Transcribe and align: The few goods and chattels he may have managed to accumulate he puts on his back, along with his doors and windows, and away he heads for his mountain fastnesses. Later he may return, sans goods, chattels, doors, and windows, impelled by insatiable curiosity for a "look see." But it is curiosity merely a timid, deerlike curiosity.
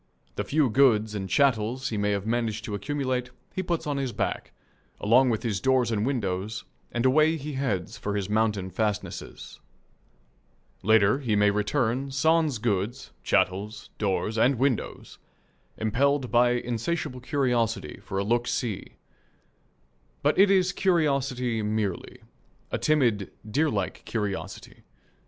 The 0.35 0.43
few 0.43 0.67
goods 0.71 1.13
and 1.13 1.29
chattels 1.29 1.89
he 1.89 1.95
may 1.97 2.09
have 2.09 2.25
managed 2.25 2.65
to 2.65 2.73
accumulate 2.73 3.29
he 3.53 3.61
puts 3.61 3.85
on 3.85 3.97
his 3.97 4.11
back, 4.11 4.51
along 4.99 5.29
with 5.29 5.43
his 5.43 5.61
doors 5.61 5.91
and 5.91 6.03
windows, 6.07 6.65
and 6.91 7.05
away 7.05 7.37
he 7.37 7.53
heads 7.53 7.99
for 7.99 8.15
his 8.15 8.27
mountain 8.27 8.71
fastnesses. 8.71 9.59
Later 10.81 11.19
he 11.19 11.35
may 11.35 11.51
return, 11.51 12.09
sans 12.09 12.57
goods, 12.57 13.11
chattels, 13.21 13.91
doors, 13.99 14.39
and 14.39 14.55
windows, 14.57 15.19
impelled 15.77 16.31
by 16.31 16.53
insatiable 16.53 17.19
curiosity 17.19 17.99
for 18.01 18.17
a 18.17 18.23
"look 18.23 18.47
see." 18.47 18.93
But 20.23 20.35
it 20.39 20.49
is 20.49 20.71
curiosity 20.73 21.61
merely 21.61 22.23
a 22.71 22.79
timid, 22.79 23.29
deerlike 23.47 24.03
curiosity. 24.05 24.81